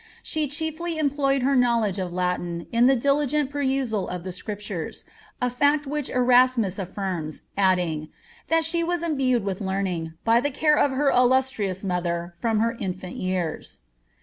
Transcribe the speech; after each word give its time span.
She 0.23 0.47
chiefly 0.47 0.97
employed 0.97 1.43
her 1.43 1.55
knowledge 1.55 1.99
of 1.99 2.11
Latin 2.11 2.65
in 2.71 2.87
the 2.87 2.95
diligent 2.95 3.51
perusal 3.51 4.09
of 4.09 4.23
the 4.23 4.31
Scriptures, 4.31 5.03
a 5.39 5.47
fact 5.47 5.85
which 5.85 6.09
Erasmus 6.09 6.79
affirms, 6.79 7.43
adding, 7.55 8.05
^ 8.07 8.09
that 8.47 8.65
she 8.65 8.83
was 8.83 9.03
imbued 9.03 9.43
with 9.45 9.61
learning, 9.61 10.13
by 10.25 10.41
the 10.41 10.49
care 10.49 10.73
of 10.79 10.89
her 10.89 11.11
illustrious 11.11 11.83
mother, 11.83 12.33
from 12.39 12.61
her 12.61 12.75
infant 12.79 13.17
years." 13.17 13.79